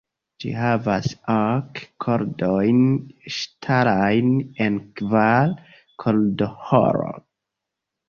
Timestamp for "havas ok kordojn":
0.59-2.81